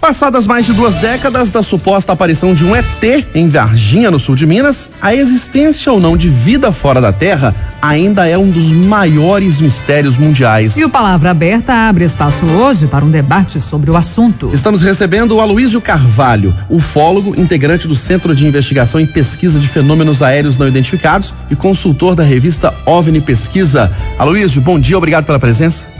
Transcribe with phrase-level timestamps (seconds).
[0.00, 4.34] Passadas mais de duas décadas da suposta aparição de um ET em Varginha, no sul
[4.34, 8.66] de Minas, a existência ou não de vida fora da Terra ainda é um dos
[8.66, 10.76] maiores mistérios mundiais.
[10.76, 14.50] E o Palavra Aberta abre espaço hoje para um debate sobre o assunto.
[14.52, 20.22] Estamos recebendo o Aloísio Carvalho, ufólogo, integrante do Centro de Investigação e Pesquisa de Fenômenos
[20.22, 23.90] Aéreos Não Identificados e consultor da revista OVNI Pesquisa.
[24.18, 25.95] Aloísio, bom dia, obrigado pela presença.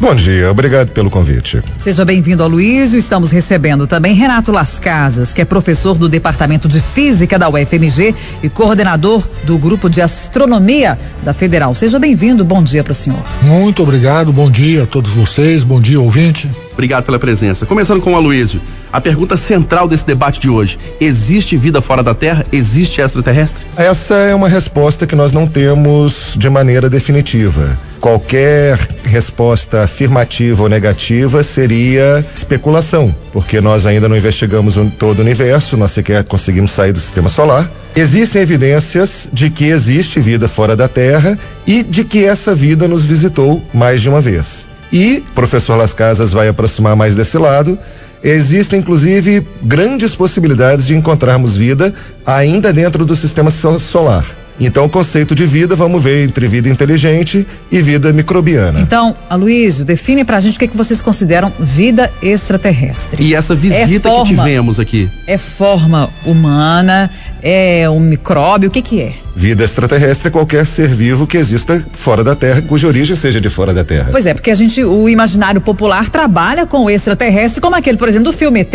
[0.00, 1.60] Bom dia, obrigado pelo convite.
[1.80, 2.98] Seja bem-vindo, Aloysio.
[2.98, 8.14] Estamos recebendo também Renato Las Casas, que é professor do Departamento de Física da UFMG
[8.40, 11.74] e coordenador do Grupo de Astronomia da Federal.
[11.74, 13.18] Seja bem-vindo, bom dia para o senhor.
[13.42, 16.48] Muito obrigado, bom dia a todos vocês, bom dia, ouvinte.
[16.78, 17.66] Obrigado pela presença.
[17.66, 18.60] Começando com o Aloysio,
[18.92, 22.44] a pergunta central desse debate de hoje: existe vida fora da Terra?
[22.52, 23.66] Existe extraterrestre?
[23.76, 27.76] Essa é uma resposta que nós não temos de maneira definitiva.
[28.00, 35.76] Qualquer resposta afirmativa ou negativa seria especulação, porque nós ainda não investigamos todo o universo,
[35.76, 37.68] nós sequer conseguimos sair do sistema solar.
[37.96, 43.04] Existem evidências de que existe vida fora da Terra e de que essa vida nos
[43.04, 44.68] visitou mais de uma vez.
[44.92, 47.78] E o professor Las Casas vai aproximar mais desse lado.
[48.22, 51.94] Existem, inclusive, grandes possibilidades de encontrarmos vida
[52.26, 54.24] ainda dentro do sistema solar.
[54.60, 58.80] Então, o conceito de vida, vamos ver entre vida inteligente e vida microbiana.
[58.80, 63.22] Então, Aloysio, define pra gente o que, que vocês consideram vida extraterrestre.
[63.22, 65.08] E essa visita é forma, que tivemos aqui?
[65.28, 67.08] É forma humana,
[67.40, 69.14] é um micróbio, o que que é?
[69.38, 73.48] Vida extraterrestre é qualquer ser vivo que exista fora da Terra, cuja origem seja de
[73.48, 74.08] fora da Terra.
[74.10, 78.08] Pois é, porque a gente, o imaginário popular trabalha com o extraterrestre, como aquele, por
[78.08, 78.74] exemplo, do filme ET.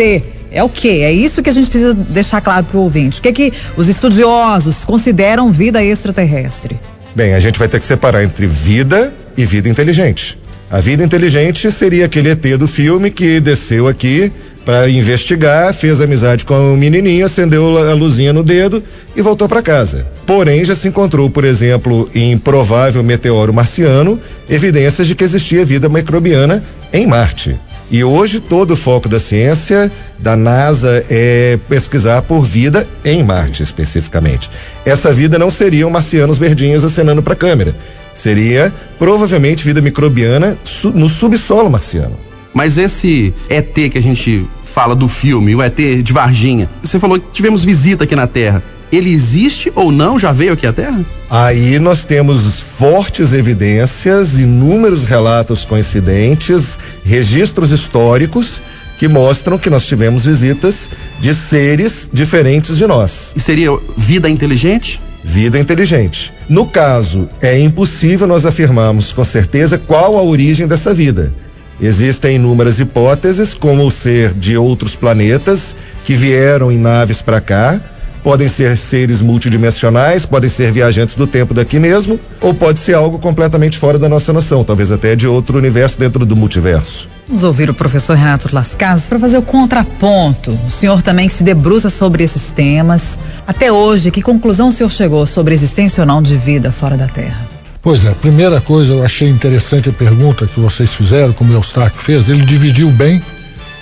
[0.50, 1.02] É o quê?
[1.02, 3.18] É isso que a gente precisa deixar claro para o ouvinte.
[3.18, 6.80] O que é que os estudiosos consideram vida extraterrestre?
[7.14, 10.38] Bem, a gente vai ter que separar entre vida e vida inteligente.
[10.74, 14.32] A vida inteligente seria aquele ET do filme que desceu aqui
[14.64, 18.82] para investigar, fez amizade com o menininho, acendeu a luzinha no dedo
[19.14, 20.04] e voltou para casa.
[20.26, 24.18] Porém, já se encontrou, por exemplo, em provável meteoro marciano,
[24.50, 26.60] evidências de que existia vida microbiana
[26.92, 27.56] em Marte.
[27.88, 33.62] E hoje todo o foco da ciência, da NASA, é pesquisar por vida em Marte
[33.62, 34.50] especificamente.
[34.84, 37.76] Essa vida não seriam marcianos verdinhos acenando para a câmera.
[38.14, 40.56] Seria provavelmente vida microbiana
[40.94, 42.18] no subsolo marciano.
[42.52, 47.18] Mas esse ET que a gente fala do filme, o ET de Varginha, você falou
[47.18, 48.62] que tivemos visita aqui na Terra
[48.96, 50.18] ele existe ou não?
[50.18, 51.04] Já veio aqui à Terra?
[51.28, 58.60] Aí nós temos fortes evidências, inúmeros relatos coincidentes, registros históricos
[58.98, 60.88] que mostram que nós tivemos visitas
[61.18, 63.32] de seres diferentes de nós.
[63.34, 65.00] E seria vida inteligente?
[65.24, 66.34] Vida inteligente.
[66.48, 71.32] No caso, é impossível nós afirmarmos com certeza qual a origem dessa vida.
[71.80, 75.74] Existem inúmeras hipóteses, como o ser de outros planetas
[76.04, 77.80] que vieram em naves para cá,
[78.22, 83.18] podem ser seres multidimensionais, podem ser viajantes do tempo daqui mesmo, ou pode ser algo
[83.18, 87.08] completamente fora da nossa noção, talvez até de outro universo dentro do multiverso.
[87.26, 90.58] Vamos ouvir o professor Renato Las Casas para fazer o contraponto.
[90.66, 93.18] O senhor também se debruça sobre esses temas.
[93.46, 96.98] Até hoje, que conclusão o senhor chegou sobre a existência ou não de vida fora
[96.98, 97.48] da Terra?
[97.80, 102.00] Pois é, primeira coisa, eu achei interessante a pergunta que vocês fizeram, como o Eustáquio
[102.00, 103.22] fez, ele dividiu bem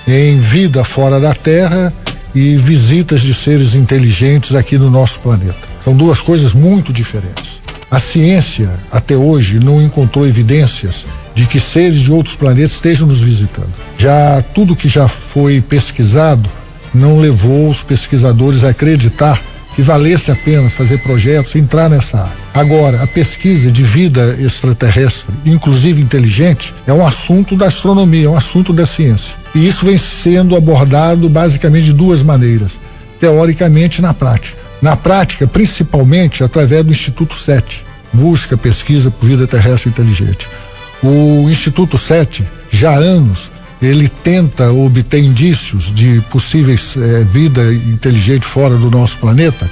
[0.06, 1.92] em vida fora da Terra
[2.32, 5.68] e visitas de seres inteligentes aqui no nosso planeta.
[5.82, 7.60] São duas coisas muito diferentes.
[7.90, 11.04] A ciência, até hoje, não encontrou evidências
[11.34, 13.72] de que seres de outros planetas estejam nos visitando.
[13.98, 16.48] Já tudo que já foi pesquisado
[16.94, 19.40] não levou os pesquisadores a acreditar
[19.74, 22.42] que valesse a pena fazer projetos, entrar nessa área.
[22.52, 28.36] Agora, a pesquisa de vida extraterrestre, inclusive inteligente, é um assunto da astronomia, é um
[28.36, 29.34] assunto da ciência.
[29.54, 32.72] E isso vem sendo abordado basicamente de duas maneiras:
[33.18, 34.58] teoricamente e na prática.
[34.80, 40.46] Na prática, principalmente através do Instituto SET, busca pesquisa por vida terrestre inteligente.
[41.02, 43.50] O Instituto SET, já há anos,
[43.82, 49.68] ele tenta obter indícios de possíveis eh, vida inteligente fora do nosso planeta,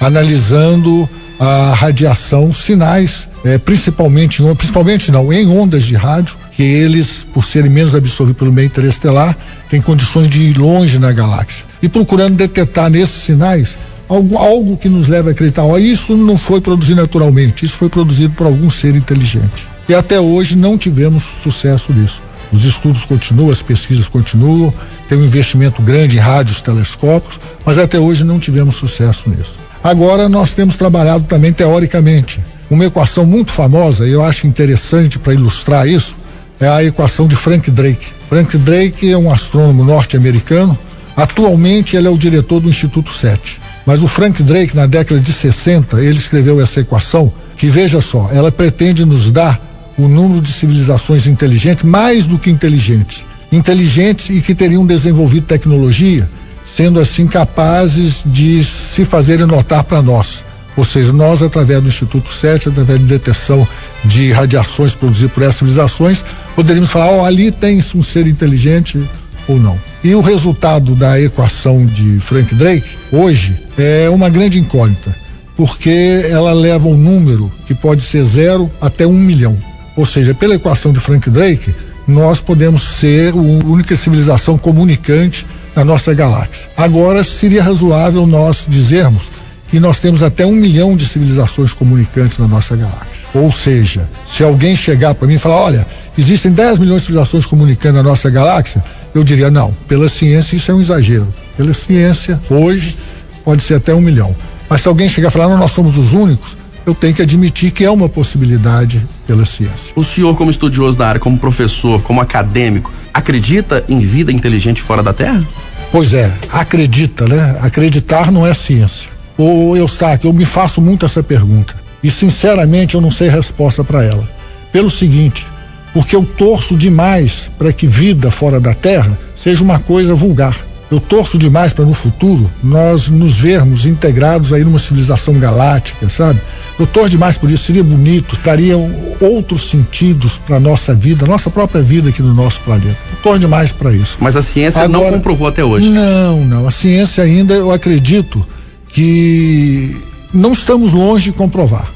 [0.00, 1.08] analisando
[1.38, 7.70] a radiação, sinais, eh, principalmente, principalmente não, em ondas de rádio, que eles, por serem
[7.70, 9.38] menos absorvidos pelo meio interestelar,
[9.70, 11.64] têm condições de ir longe na galáxia.
[11.80, 16.36] E procurando detectar nesses sinais algo, algo que nos leva a acreditar, ó, isso não
[16.36, 19.71] foi produzido naturalmente, isso foi produzido por algum ser inteligente.
[19.88, 22.22] E até hoje não tivemos sucesso nisso.
[22.52, 24.72] Os estudos continuam, as pesquisas continuam,
[25.08, 29.56] tem um investimento grande em rádios, telescópios, mas até hoje não tivemos sucesso nisso.
[29.82, 32.40] Agora nós temos trabalhado também teoricamente.
[32.70, 36.16] Uma equação muito famosa, e eu acho interessante para ilustrar isso,
[36.60, 38.06] é a equação de Frank Drake.
[38.28, 40.78] Frank Drake é um astrônomo norte-americano.
[41.16, 43.60] Atualmente ele é o diretor do Instituto 7.
[43.84, 48.28] Mas o Frank Drake, na década de 60, ele escreveu essa equação que, veja só,
[48.32, 49.60] ela pretende nos dar
[49.98, 53.24] o número de civilizações inteligentes mais do que inteligentes.
[53.50, 56.28] Inteligentes e que teriam desenvolvido tecnologia,
[56.64, 60.44] sendo assim capazes de se fazerem notar para nós.
[60.76, 63.66] Ou seja, nós, através do Instituto 7, através de detecção
[64.04, 66.24] de radiações produzidas por essas civilizações,
[66.56, 68.98] poderíamos falar: oh, ali tem um ser inteligente
[69.46, 69.78] ou não.
[70.02, 75.14] E o resultado da equação de Frank Drake, hoje, é uma grande incógnita,
[75.56, 79.58] porque ela leva um número que pode ser zero até um milhão.
[79.96, 81.74] Ou seja, pela equação de Frank Drake,
[82.06, 86.68] nós podemos ser a única civilização comunicante na nossa galáxia.
[86.76, 89.30] Agora, seria razoável nós dizermos
[89.68, 93.26] que nós temos até um milhão de civilizações comunicantes na nossa galáxia.
[93.32, 95.86] Ou seja, se alguém chegar para mim e falar, olha,
[96.16, 98.84] existem 10 milhões de civilizações comunicando na nossa galáxia,
[99.14, 101.26] eu diria, não, pela ciência isso é um exagero.
[101.56, 102.98] Pela ciência, hoje,
[103.42, 104.36] pode ser até um milhão.
[104.68, 106.54] Mas se alguém chegar e falar, não, nós somos os únicos,
[106.84, 109.92] eu tenho que admitir que é uma possibilidade pela ciência.
[109.94, 115.02] O senhor, como estudioso da área, como professor, como acadêmico, acredita em vida inteligente fora
[115.02, 115.46] da Terra?
[115.90, 117.58] Pois é, acredita, né?
[117.60, 119.10] Acreditar não é ciência.
[119.36, 124.02] Ô Eustáquio, eu me faço muito essa pergunta e sinceramente eu não sei resposta para
[124.02, 124.28] ela.
[124.72, 125.46] Pelo seguinte,
[125.92, 130.56] porque eu torço demais para que vida fora da Terra seja uma coisa vulgar.
[130.92, 136.38] Eu torço demais para no futuro nós nos vermos integrados aí numa civilização galáctica, sabe?
[136.78, 138.76] Eu torço demais por isso, seria bonito, daria
[139.18, 142.98] outros sentidos para nossa vida, nossa própria vida aqui no nosso planeta.
[143.10, 144.18] Eu torço demais para isso.
[144.20, 145.88] Mas a ciência Agora, não comprovou até hoje.
[145.88, 146.68] Não, não.
[146.68, 148.46] A ciência ainda, eu acredito,
[148.90, 149.96] que
[150.30, 151.90] não estamos longe de comprovar.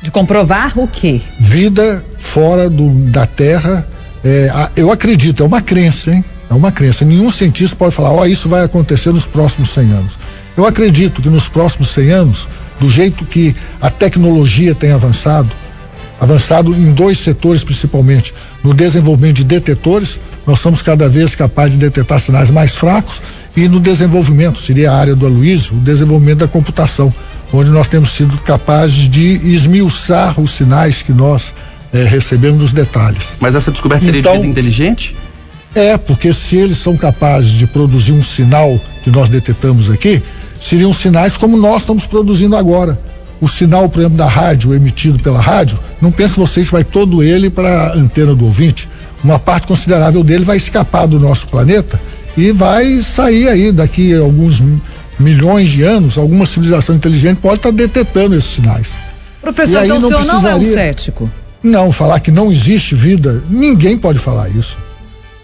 [0.00, 1.20] De comprovar o quê?
[1.36, 3.88] Vida fora do, da Terra,
[4.24, 6.24] é, eu acredito, é uma crença, hein?
[6.48, 7.04] É uma crença.
[7.04, 10.18] Nenhum cientista pode falar, ó, oh, isso vai acontecer nos próximos 100 anos.
[10.56, 12.48] Eu acredito que nos próximos 100 anos,
[12.80, 15.50] do jeito que a tecnologia tem avançado,
[16.20, 18.32] avançado em dois setores principalmente,
[18.62, 23.20] no desenvolvimento de detetores, nós somos cada vez capazes de detectar sinais mais fracos
[23.56, 27.12] e no desenvolvimento, seria a área do Aloysio, o desenvolvimento da computação,
[27.52, 31.52] onde nós temos sido capazes de esmiuçar os sinais que nós
[31.92, 33.34] eh, recebemos nos detalhes.
[33.40, 35.16] Mas essa descoberta seria então, de vida inteligente?
[35.76, 40.22] É, porque se eles são capazes de produzir um sinal que nós detectamos aqui,
[40.58, 42.98] seriam sinais como nós estamos produzindo agora.
[43.42, 47.22] O sinal, por exemplo, da rádio emitido pela rádio, não pense vocês que vai todo
[47.22, 48.88] ele para a antena do ouvinte.
[49.22, 52.00] Uma parte considerável dele vai escapar do nosso planeta
[52.38, 54.62] e vai sair aí daqui a alguns
[55.20, 58.92] milhões de anos, alguma civilização inteligente pode estar tá detectando esses sinais.
[59.42, 61.30] Professor, então o senhor não é um cético?
[61.62, 64.78] Não, falar que não existe vida, ninguém pode falar isso.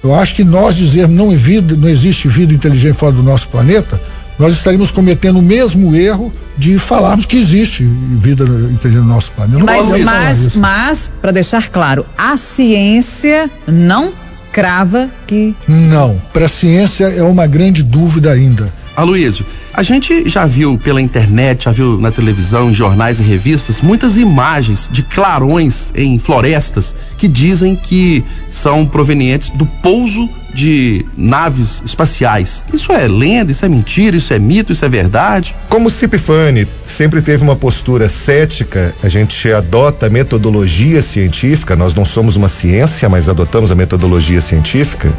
[0.02, 3.48] Eu acho que nós dizermos não, é vida, não existe vida inteligente fora do nosso
[3.48, 4.00] planeta,
[4.38, 9.64] nós estaríamos cometendo o mesmo erro de falarmos que existe vida inteligente no nosso planeta.
[9.64, 14.12] Mas, mas, mas para deixar claro, a ciência não
[14.50, 15.54] crava que.
[15.68, 18.72] Não, para a ciência é uma grande dúvida ainda.
[18.96, 23.80] Aloysio, a gente já viu pela internet, já viu na televisão, em jornais e revistas,
[23.80, 31.82] muitas imagens de clarões em florestas que dizem que são provenientes do pouso de naves
[31.84, 32.64] espaciais.
[32.72, 35.54] Isso é lenda, isso é mentira, isso é mito, isso é verdade?
[35.68, 42.04] Como o Cipifani sempre teve uma postura cética, a gente adota metodologia científica, nós não
[42.04, 45.10] somos uma ciência, mas adotamos a metodologia científica,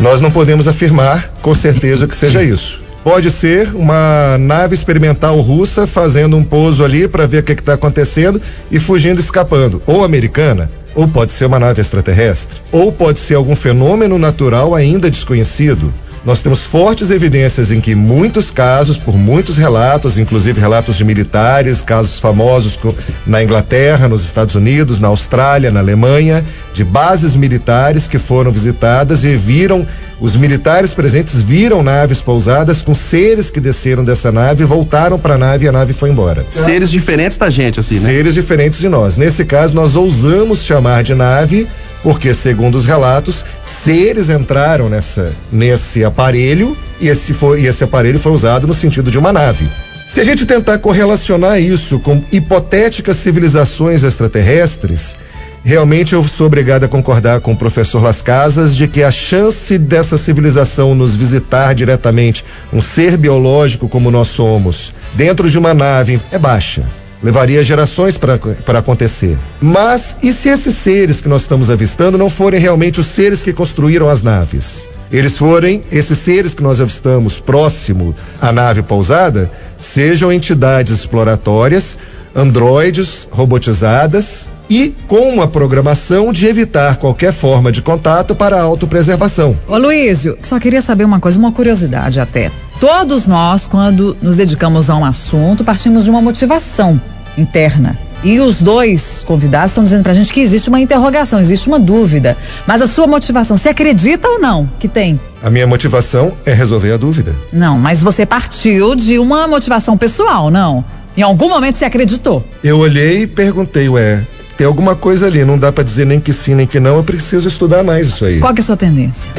[0.00, 2.82] nós não podemos afirmar com certeza que seja isso.
[3.04, 7.74] Pode ser uma nave experimental russa fazendo um pouso ali para ver o que está
[7.74, 8.40] acontecendo
[8.70, 9.82] e fugindo, escapando.
[9.86, 15.10] Ou americana, ou pode ser uma nave extraterrestre, ou pode ser algum fenômeno natural ainda
[15.10, 15.92] desconhecido.
[16.24, 21.82] Nós temos fortes evidências em que muitos casos, por muitos relatos, inclusive relatos de militares,
[21.82, 22.78] casos famosos
[23.26, 29.24] na Inglaterra, nos Estados Unidos, na Austrália, na Alemanha, de bases militares que foram visitadas
[29.24, 29.86] e viram
[30.22, 35.38] os militares presentes viram naves pousadas com seres que desceram dessa nave, voltaram para a
[35.38, 36.46] nave e a nave foi embora.
[36.48, 38.08] Seres diferentes da gente, assim, né?
[38.08, 39.16] Seres diferentes de nós.
[39.16, 41.66] Nesse caso, nós ousamos chamar de nave
[42.02, 48.18] porque segundo os relatos, seres entraram nessa nesse aparelho e esse foi e esse aparelho
[48.18, 49.68] foi usado no sentido de uma nave.
[50.08, 55.16] Se a gente tentar correlacionar isso com hipotéticas civilizações extraterrestres,
[55.64, 59.78] Realmente eu sou obrigado a concordar com o professor Las Casas de que a chance
[59.78, 66.20] dessa civilização nos visitar diretamente, um ser biológico como nós somos, dentro de uma nave,
[66.32, 66.82] é baixa.
[67.22, 69.38] Levaria gerações para acontecer.
[69.60, 73.52] Mas e se esses seres que nós estamos avistando não forem realmente os seres que
[73.52, 74.88] construíram as naves?
[75.12, 81.98] Eles forem, esses seres que nós avistamos próximo à nave pousada, sejam entidades exploratórias,
[82.34, 89.54] androides robotizadas e com uma programação de evitar qualquer forma de contato para autopreservação.
[89.68, 92.50] Ô Luísio, só queria saber uma coisa, uma curiosidade até.
[92.82, 97.00] Todos nós, quando nos dedicamos a um assunto, partimos de uma motivação
[97.38, 97.96] interna.
[98.24, 102.36] E os dois convidados estão dizendo pra gente que existe uma interrogação, existe uma dúvida.
[102.66, 105.20] Mas a sua motivação, você acredita ou não que tem?
[105.40, 107.32] A minha motivação é resolver a dúvida.
[107.52, 110.84] Não, mas você partiu de uma motivação pessoal, não?
[111.16, 112.44] Em algum momento você acreditou?
[112.64, 116.32] Eu olhei e perguntei, ué, tem alguma coisa ali, não dá para dizer nem que
[116.32, 118.40] sim nem que não, eu preciso estudar mais isso aí.
[118.40, 119.30] Qual que é a sua tendência?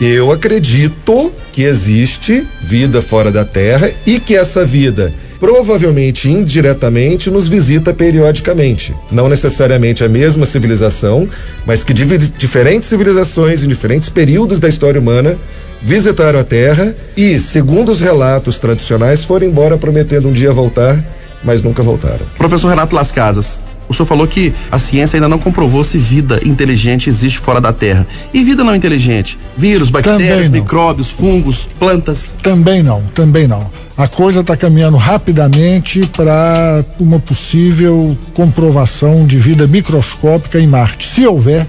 [0.00, 7.48] Eu acredito que existe vida fora da Terra e que essa vida provavelmente indiretamente nos
[7.48, 8.94] visita periodicamente.
[9.10, 11.28] Não necessariamente a mesma civilização,
[11.64, 15.38] mas que diferentes civilizações em diferentes períodos da história humana
[15.82, 21.02] visitaram a Terra e, segundo os relatos tradicionais, foram embora prometendo um dia voltar,
[21.44, 22.26] mas nunca voltaram.
[22.36, 26.40] Professor Renato Las Casas, o senhor falou que a ciência ainda não comprovou se vida
[26.44, 28.06] inteligente existe fora da Terra.
[28.34, 29.38] E vida não inteligente?
[29.56, 32.36] Vírus, bactérias, micróbios, fungos, plantas?
[32.42, 33.70] Também não, também não.
[33.96, 41.06] A coisa está caminhando rapidamente para uma possível comprovação de vida microscópica em Marte.
[41.06, 41.66] Se houver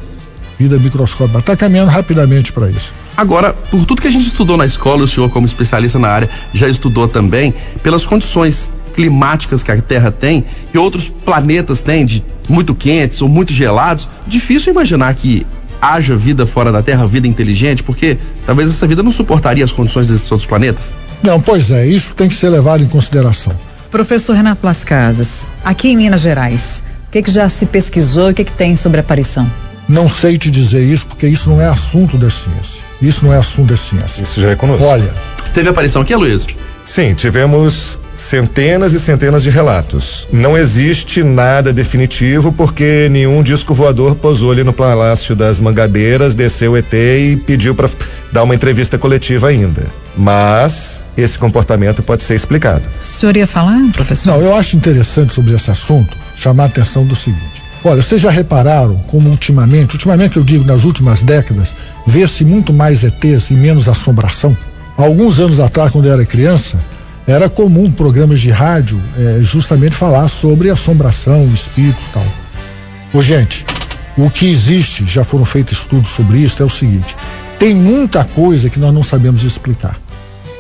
[0.58, 2.94] vida microscópica, está caminhando rapidamente para isso.
[3.16, 6.30] Agora, por tudo que a gente estudou na escola, o senhor, como especialista na área,
[6.54, 12.26] já estudou também, pelas condições climáticas que a Terra tem e outros planetas têm, de
[12.50, 15.46] muito quentes ou muito gelados, difícil imaginar que
[15.80, 20.08] haja vida fora da Terra, vida inteligente, porque talvez essa vida não suportaria as condições
[20.08, 20.96] desses outros planetas.
[21.22, 23.54] Não, pois é, isso tem que ser levado em consideração.
[23.92, 28.32] Professor Renato Las Casas, aqui em Minas Gerais, o que, que já se pesquisou e
[28.32, 29.50] o que, que tem sobre a aparição?
[29.88, 32.82] Não sei te dizer isso, porque isso não é assunto da ciência.
[33.00, 34.24] Isso não é assunto da ciência.
[34.24, 34.84] Isso já é conosco.
[34.84, 35.14] Olha.
[35.54, 36.46] Teve aparição aqui, Luiz?
[36.84, 40.28] Sim, tivemos centenas e centenas de relatos.
[40.34, 46.74] Não existe nada definitivo porque nenhum disco voador posou ali no Palácio das Mangabeiras, desceu
[46.74, 47.90] o ET e pediu para
[48.32, 49.86] dar uma entrevista coletiva ainda.
[50.18, 52.84] Mas esse comportamento pode ser explicado.
[53.00, 54.32] O senhor ia falar, professor?
[54.32, 57.64] Não, eu acho interessante sobre esse assunto chamar a atenção do seguinte.
[57.84, 61.74] Olha, vocês já repararam como ultimamente, ultimamente eu digo nas últimas décadas,
[62.06, 64.58] vê-se muito mais ETs e menos assombração?
[64.98, 66.78] Há alguns anos atrás, quando eu era criança,
[67.28, 72.26] era comum programas de rádio é, justamente falar sobre assombração, espíritos e tal.
[73.14, 73.66] Ô, gente,
[74.18, 77.16] o que existe, já foram feitos estudos sobre isso, é o seguinte:
[77.60, 80.00] tem muita coisa que nós não sabemos explicar.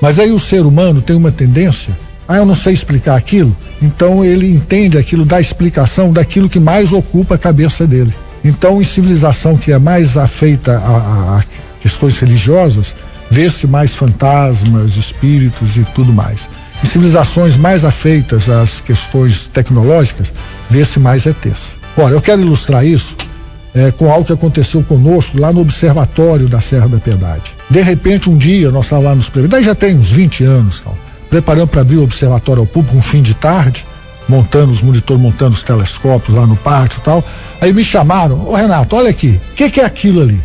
[0.01, 1.97] Mas aí o ser humano tem uma tendência,
[2.27, 6.91] ah, eu não sei explicar aquilo, então ele entende aquilo, dá explicação daquilo que mais
[6.91, 8.13] ocupa a cabeça dele.
[8.43, 11.43] Então, em civilização que é mais afeita a, a, a
[11.81, 12.93] questões religiosas,
[13.29, 16.47] vê-se mais fantasmas, espíritos e tudo mais.
[16.83, 20.31] Em civilizações mais afeitas às questões tecnológicas,
[20.69, 21.77] vê-se mais ETs.
[21.97, 23.15] Ora, eu quero ilustrar isso
[23.73, 27.53] é, com algo que aconteceu conosco lá no Observatório da Serra da Piedade.
[27.69, 30.97] De repente, um dia, nós estávamos lá nos daí já tem uns 20 anos, tal,
[31.29, 33.85] preparando para abrir o observatório ao público um fim de tarde,
[34.29, 37.23] montando os monitores, montando os telescópios lá no pátio e tal.
[37.59, 40.41] Aí me chamaram, ô Renato, olha aqui, o que, que é aquilo ali?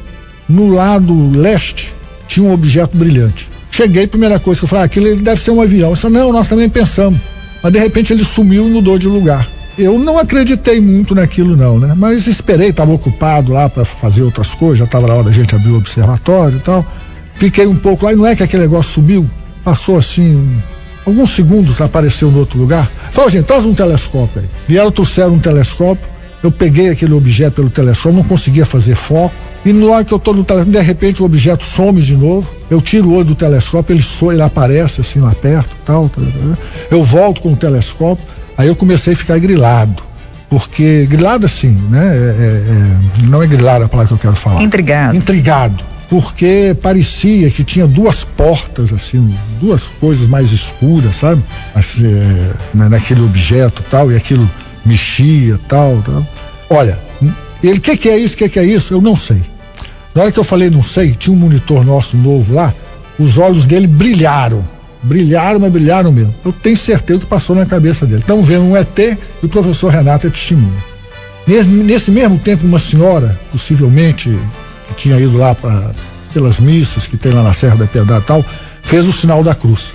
[0.48, 1.92] No lado leste
[2.32, 3.48] tinha um objeto brilhante.
[3.70, 5.90] Cheguei, primeira coisa que eu falei, ah, aquilo deve ser um avião.
[5.90, 7.18] Eu falei, não, nós também pensamos.
[7.62, 9.46] Mas de repente ele sumiu e mudou de lugar.
[9.78, 11.94] Eu não acreditei muito naquilo não, né?
[11.96, 15.54] Mas esperei, estava ocupado lá para fazer outras coisas, já estava na hora da gente
[15.54, 16.86] abrir o observatório e tal.
[17.34, 19.28] Fiquei um pouco lá e não é que aquele negócio sumiu,
[19.64, 20.50] passou assim,
[21.06, 22.90] alguns segundos apareceu no outro lugar.
[23.10, 24.48] Falou, gente, traz um telescópio aí.
[24.68, 26.06] Vieram, trouxeram um telescópio,
[26.42, 29.34] eu peguei aquele objeto pelo telescópio, não conseguia fazer foco.
[29.64, 32.50] E na hora que eu estou no telescópio, de repente o objeto some de novo.
[32.68, 36.24] Eu tiro o olho do telescópio, ele soa, ele aparece assim lá perto, tal, tal,
[36.24, 36.58] tal.
[36.90, 38.24] Eu volto com o telescópio,
[38.56, 40.02] aí eu comecei a ficar grilado.
[40.48, 42.14] Porque, grilado assim, né?
[42.14, 44.62] É, é, é não é grilado a palavra que eu quero falar.
[44.62, 45.16] Intrigado.
[45.16, 45.84] Intrigado.
[46.10, 51.42] Porque parecia que tinha duas portas, assim, duas coisas mais escuras, sabe?
[51.74, 54.48] Assim, é, né, naquele objeto tal, e aquilo
[54.84, 56.26] mexia tal, tal.
[56.68, 56.98] Olha,
[57.62, 58.92] ele, o que, que é isso, o que, que é isso?
[58.92, 59.40] Eu não sei.
[60.14, 62.74] Na hora que eu falei não sei, tinha um monitor nosso novo lá,
[63.18, 64.64] os olhos dele brilharam.
[65.02, 66.34] Brilharam, mas brilharam mesmo.
[66.44, 68.22] Eu tenho certeza que passou na cabeça dele.
[68.24, 70.92] Então vendo um ET e o professor Renato é testemunha.
[71.46, 74.30] Nesse, nesse mesmo tempo, uma senhora, possivelmente,
[74.88, 75.90] que tinha ido lá para
[76.32, 78.44] pelas missas que tem lá na Serra da Piedade e tal,
[78.82, 79.92] fez o sinal da cruz.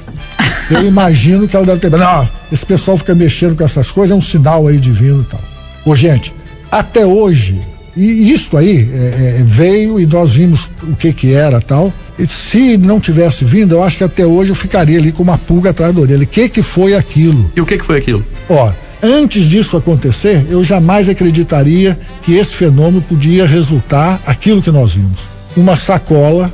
[0.70, 1.90] Eu imagino que ela deve ter.
[1.90, 5.42] Não, esse pessoal fica mexendo com essas coisas, é um sinal aí divino e tal.
[5.86, 6.34] Ô, gente,
[6.70, 7.60] até hoje,
[7.98, 11.92] e isso aí é, é, veio e nós vimos o que que era tal.
[12.20, 15.38] E se não tivesse vindo, eu acho que até hoje eu ficaria ali com uma
[15.38, 16.24] pulga atrás da orelha.
[16.24, 17.52] O que que foi aquilo?
[17.56, 18.24] E o que que foi aquilo?
[18.50, 24.94] Ó, antes disso acontecer, eu jamais acreditaria que esse fenômeno podia resultar aquilo que nós
[24.94, 25.20] vimos.
[25.56, 26.54] Uma sacola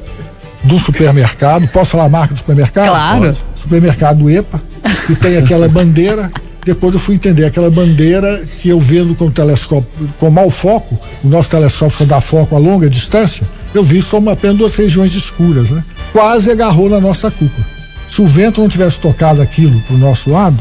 [0.64, 2.90] do supermercado, posso falar a marca do supermercado?
[2.90, 3.22] Claro.
[3.22, 3.38] Pode.
[3.56, 4.62] Supermercado EPA,
[5.08, 6.32] que tem aquela bandeira.
[6.66, 10.98] Depois eu fui entender aquela bandeira que eu vendo com o telescópio, com mau foco,
[11.24, 14.76] o nosso telescópio só dá foco a longa distância, eu vi só uma, apenas duas
[14.76, 15.84] regiões escuras, né?
[16.12, 17.62] Quase agarrou na nossa cuca.
[18.10, 20.58] Se o vento não tivesse tocado aquilo pro nosso lado,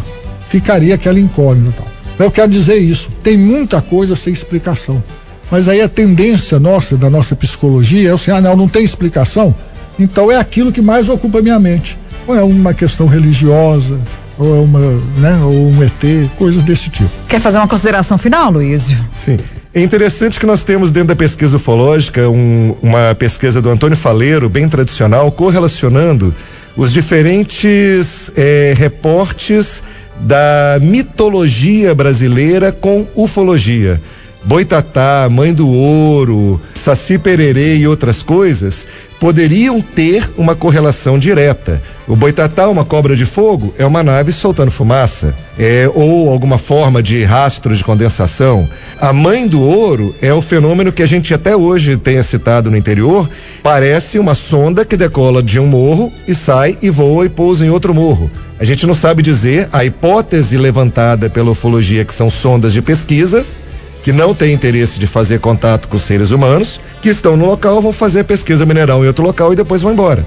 [0.49, 1.93] ficaria aquela incógnita tal.
[2.19, 5.03] Eu quero dizer isso, tem muita coisa sem explicação.
[5.51, 9.55] Mas aí a tendência nossa, da nossa psicologia, é assim, ah não, não tem explicação,
[9.99, 11.99] então é aquilo que mais ocupa a minha mente.
[12.27, 14.01] Ou é uma questão religiosa,
[14.43, 14.81] ou é uma,
[15.19, 17.11] né, ou um ET, coisas desse tipo.
[17.29, 18.97] Quer fazer uma consideração final, Luísio?
[19.15, 19.39] Sim.
[19.75, 24.49] É interessante que nós temos dentro da pesquisa ufológica um, uma pesquisa do Antônio Faleiro,
[24.49, 26.35] bem tradicional, correlacionando
[26.77, 29.83] os diferentes eh, reportes
[30.21, 34.01] da mitologia brasileira com ufologia.
[34.45, 38.87] Boitatá, Mãe do Ouro, Saci Pererê e outras coisas
[39.21, 41.81] poderiam ter uma correlação direta.
[42.09, 47.01] O Boitatá, uma cobra de fogo, é uma nave soltando fumaça, é, ou alguma forma
[47.01, 48.69] de rastro de condensação.
[49.01, 52.77] A Mãe do Ouro é o fenômeno que a gente até hoje tenha citado no
[52.77, 53.31] interior,
[53.63, 57.71] parece uma sonda que decola de um morro e sai e voa e pousa em
[57.71, 58.29] outro morro.
[58.59, 63.47] A gente não sabe dizer, a hipótese levantada pela ufologia, que são sondas de pesquisa,
[64.03, 67.93] que não têm interesse de fazer contato com seres humanos, que estão no local, vão
[67.93, 70.27] fazer pesquisa mineral em outro local e depois vão embora.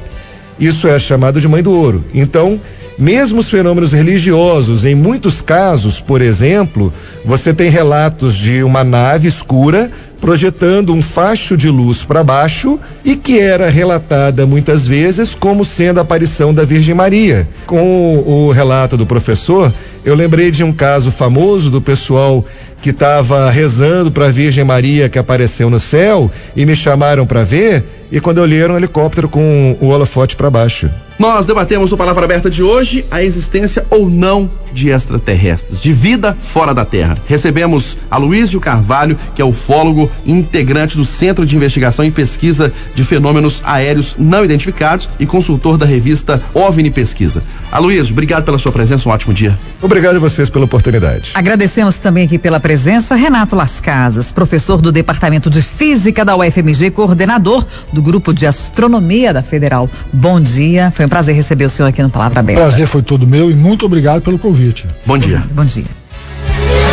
[0.60, 2.06] Isso é chamado de mãe do ouro.
[2.14, 2.60] Então,
[2.98, 6.94] mesmo os fenômenos religiosos, em muitos casos, por exemplo,
[7.26, 13.18] você tem relatos de uma nave escura projetando um facho de luz para baixo e
[13.18, 17.48] que era relatada muitas vezes como sendo a aparição da Virgem Maria.
[17.66, 19.74] Com o relato do professor,
[20.06, 22.46] eu lembrei de um caso famoso do pessoal
[22.80, 27.44] que estava rezando para a Virgem Maria que apareceu no céu e me chamaram para
[27.44, 27.84] ver
[28.16, 30.90] e quando eu olhei era um helicóptero com o holofote para baixo.
[31.20, 36.36] Nós debatemos no Palavra Aberta de hoje a existência ou não de extraterrestres, de vida
[36.38, 37.18] fora da Terra.
[37.26, 43.04] Recebemos a Luísio Carvalho, que é ufólogo integrante do Centro de Investigação e Pesquisa de
[43.06, 47.42] Fenômenos Aéreos Não Identificados e consultor da revista OVNI Pesquisa.
[47.72, 49.58] Aloysio, obrigado pela sua presença, um ótimo dia.
[49.82, 51.32] Obrigado a vocês pela oportunidade.
[51.34, 56.92] Agradecemos também aqui pela presença Renato Las Casas, professor do Departamento de Física da UFMG,
[56.92, 59.90] coordenador do Grupo de Astronomia da Federal.
[60.14, 62.62] Bom dia, foi um prazer receber o senhor aqui no Palavra Aberta.
[62.62, 64.86] Prazer foi todo meu e muito obrigado pelo convite.
[65.08, 65.44] Bom dia.
[65.52, 65.86] Bom dia.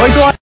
[0.02, 0.30] Oito horas.